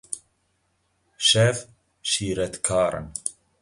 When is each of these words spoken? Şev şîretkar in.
Şev 1.27 1.57
şîretkar 2.09 2.93
in. 2.99 3.07